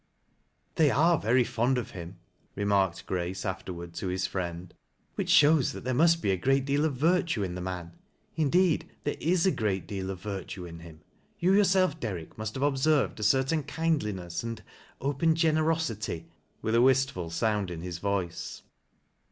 "They 0.77 0.89
are 0.89 1.19
very 1.19 1.43
fond 1.43 1.77
of 1.77 1.91
him," 1.91 2.17
remarked 2.55 3.05
Grace 3.05 3.43
aftei 3.43 3.77
*ard 3.79 3.93
to 3.93 4.07
his 4.07 4.25
friend;" 4.25 4.73
which 5.13 5.29
shows 5.29 5.73
that 5.73 5.83
there 5.83 5.93
must 5.93 6.23
be 6.23 6.31
a 6.31 6.37
great 6.37 6.65
deal 6.65 6.85
of 6.85 6.95
virtue 6.95 7.43
in 7.43 7.53
the 7.53 7.61
man. 7.61 7.91
Indeed 8.35 8.89
there 9.03 9.15
is 9.19 9.45
a 9.45 9.51
greal 9.51 9.79
deal 9.85 10.09
of 10.09 10.19
virtue 10.19 10.65
in 10.65 10.79
him. 10.79 11.01
You 11.37 11.53
yourself, 11.53 11.99
Derrick, 11.99 12.35
must 12.35 12.55
have 12.55 12.63
obser\'ed 12.63 13.19
a 13.19 13.21
certain 13.21 13.61
kindliness 13.61 14.41
and— 14.41 14.59
and 14.61 14.67
open 15.01 15.35
generosity." 15.35 16.31
with 16.63 16.73
a 16.73 16.81
wistful 16.81 17.29
sound 17.29 17.69
in 17.69 17.81
his 17.83 17.99
voice. 17.99 18.63